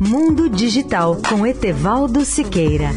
[0.00, 2.90] Mundo Digital com Etevaldo Siqueira.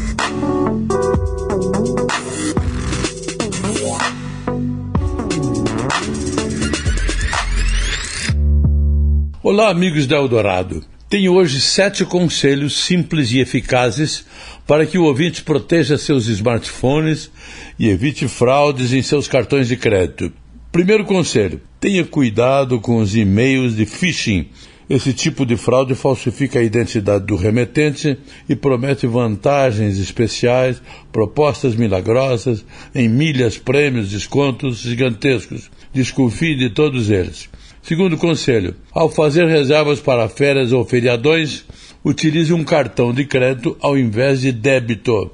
[9.40, 10.84] Olá, amigos da Eldorado.
[11.08, 14.26] Tenho hoje sete conselhos simples e eficazes
[14.66, 17.30] para que o ouvinte proteja seus smartphones
[17.78, 20.32] e evite fraudes em seus cartões de crédito.
[20.72, 24.48] Primeiro conselho: tenha cuidado com os e-mails de phishing.
[24.90, 28.18] Esse tipo de fraude falsifica a identidade do remetente
[28.48, 30.82] e promete vantagens especiais,
[31.12, 35.70] propostas milagrosas, em milhas, prêmios, descontos gigantescos.
[35.94, 37.48] Desconfie de todos eles.
[37.80, 41.64] Segundo conselho: ao fazer reservas para férias ou feriadões,
[42.04, 45.30] utilize um cartão de crédito ao invés de débito.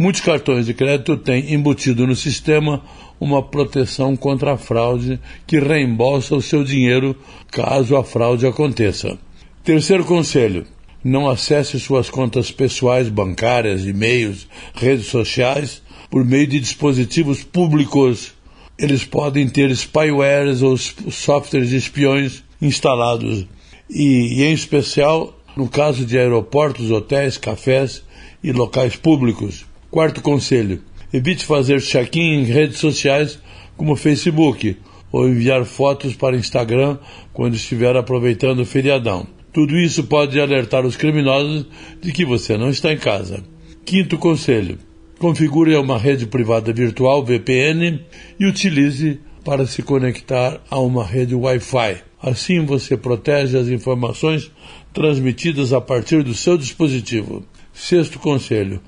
[0.00, 2.82] Muitos cartões de crédito têm embutido no sistema
[3.20, 7.14] uma proteção contra a fraude que reembolsa o seu dinheiro
[7.50, 9.18] caso a fraude aconteça.
[9.62, 10.64] Terceiro conselho:
[11.04, 18.32] não acesse suas contas pessoais, bancárias, e-mails, redes sociais por meio de dispositivos públicos
[18.78, 23.46] eles podem ter spywares ou softwares de espiões instalados.
[23.90, 28.02] E, e, em especial, no caso de aeroportos, hotéis, cafés
[28.42, 29.68] e locais públicos.
[29.90, 30.80] Quarto conselho:
[31.12, 33.40] evite fazer check-in em redes sociais
[33.76, 34.76] como Facebook
[35.10, 36.96] ou enviar fotos para Instagram
[37.32, 39.26] quando estiver aproveitando o feriadão.
[39.52, 41.66] Tudo isso pode alertar os criminosos
[42.00, 43.42] de que você não está em casa.
[43.84, 44.78] Quinto conselho:
[45.18, 48.00] Configure uma rede privada virtual VPN
[48.38, 51.96] e utilize para se conectar a uma rede Wi-Fi.
[52.22, 54.52] Assim você protege as informações
[54.92, 57.42] transmitidas a partir do seu dispositivo.
[57.72, 58.80] Sexto conselho: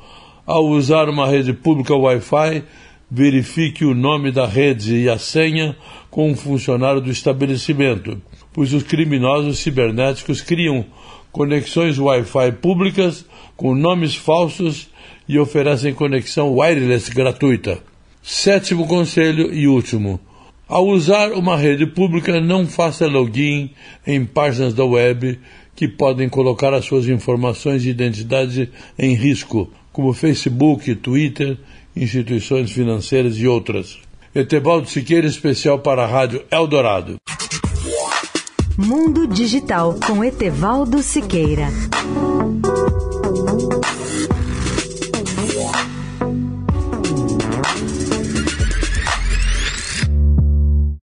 [0.47, 2.65] ao usar uma rede pública Wi-Fi,
[3.11, 5.77] verifique o nome da rede e a senha
[6.11, 8.21] com um funcionário do estabelecimento,
[8.53, 10.85] pois os criminosos cibernéticos criam
[11.31, 13.25] conexões Wi-Fi públicas
[13.57, 14.89] com nomes falsos
[15.29, 17.79] e oferecem conexão wireless gratuita.
[18.23, 20.21] Sétimo conselho e último.
[20.69, 23.71] Ao usar uma rede pública, não faça login
[24.07, 25.39] em páginas da web
[25.75, 31.57] que podem colocar as suas informações de identidade em risco, como Facebook, Twitter,
[31.95, 33.99] instituições financeiras e outras.
[34.35, 37.17] Etebaldo Siqueira, especial para a Rádio Eldorado.
[38.79, 41.69] Mundo Digital com Etevaldo Siqueira.